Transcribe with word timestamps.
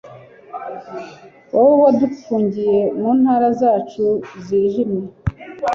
wowe 1.53 1.75
wadufungiye 1.83 2.79
mu 2.99 3.09
ntara 3.19 3.47
zacu 3.59 4.03
zijimye 4.45 5.03